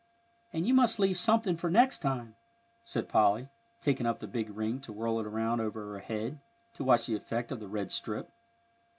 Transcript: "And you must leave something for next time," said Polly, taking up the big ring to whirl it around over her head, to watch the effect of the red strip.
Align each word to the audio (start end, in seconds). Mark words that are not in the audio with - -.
"And 0.51 0.65
you 0.65 0.73
must 0.73 0.97
leave 0.97 1.19
something 1.19 1.57
for 1.57 1.69
next 1.69 1.99
time," 1.99 2.35
said 2.83 3.07
Polly, 3.07 3.49
taking 3.81 4.07
up 4.07 4.17
the 4.17 4.25
big 4.25 4.49
ring 4.49 4.81
to 4.81 4.91
whirl 4.91 5.19
it 5.19 5.27
around 5.27 5.61
over 5.61 5.93
her 5.93 5.99
head, 5.99 6.39
to 6.73 6.83
watch 6.83 7.05
the 7.05 7.13
effect 7.13 7.51
of 7.51 7.59
the 7.59 7.67
red 7.67 7.91
strip. 7.91 8.31